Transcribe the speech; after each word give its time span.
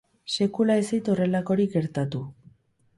Sekula 0.37 0.77
ez 0.83 0.87
zait 0.89 1.13
horrelakorik 1.15 1.79
gertatu. 1.79 2.27